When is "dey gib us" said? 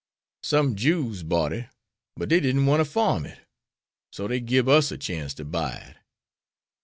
4.27-4.91